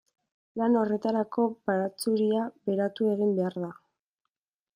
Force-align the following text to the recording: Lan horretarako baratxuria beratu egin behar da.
Lan 0.61 0.77
horretarako 0.79 1.45
baratxuria 1.71 2.47
beratu 2.71 3.13
egin 3.17 3.37
behar 3.43 3.61
da. 3.67 3.71